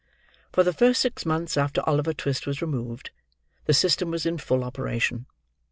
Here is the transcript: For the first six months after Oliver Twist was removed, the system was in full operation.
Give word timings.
For 0.51 0.63
the 0.63 0.73
first 0.73 0.99
six 0.99 1.27
months 1.27 1.55
after 1.57 1.87
Oliver 1.87 2.11
Twist 2.11 2.47
was 2.47 2.59
removed, 2.59 3.11
the 3.65 3.73
system 3.75 4.09
was 4.09 4.25
in 4.25 4.39
full 4.39 4.63
operation. 4.63 5.27